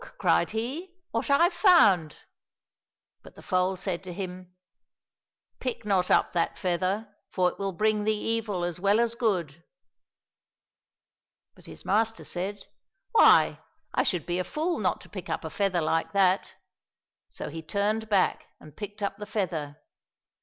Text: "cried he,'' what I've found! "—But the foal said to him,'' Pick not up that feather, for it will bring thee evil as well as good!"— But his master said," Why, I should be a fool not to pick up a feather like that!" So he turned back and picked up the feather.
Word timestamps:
"cried 0.23 0.49
he,'' 0.49 0.95
what 1.11 1.29
I've 1.29 1.53
found! 1.53 2.15
"—But 3.21 3.35
the 3.35 3.43
foal 3.43 3.75
said 3.75 4.03
to 4.05 4.11
him,'' 4.13 4.55
Pick 5.59 5.85
not 5.85 6.09
up 6.09 6.33
that 6.33 6.57
feather, 6.57 7.13
for 7.29 7.49
it 7.51 7.59
will 7.59 7.71
bring 7.73 8.03
thee 8.03 8.19
evil 8.19 8.63
as 8.63 8.79
well 8.79 8.99
as 8.99 9.13
good!"— 9.13 9.63
But 11.55 11.67
his 11.67 11.85
master 11.85 12.23
said," 12.23 12.65
Why, 13.11 13.59
I 13.93 14.01
should 14.01 14.25
be 14.25 14.39
a 14.39 14.43
fool 14.43 14.79
not 14.79 15.01
to 15.01 15.09
pick 15.09 15.29
up 15.29 15.45
a 15.45 15.51
feather 15.51 15.81
like 15.81 16.13
that!" 16.13 16.55
So 17.37 17.49
he 17.49 17.61
turned 17.61 18.09
back 18.09 18.47
and 18.59 18.75
picked 18.75 19.03
up 19.03 19.17
the 19.17 19.27
feather. 19.27 19.75